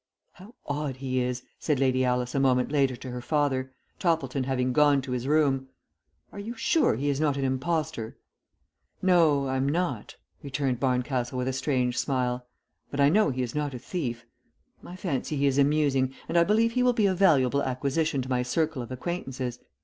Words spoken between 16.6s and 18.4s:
he will be a valuable acquisition to